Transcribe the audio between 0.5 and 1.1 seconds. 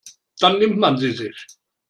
nimmt man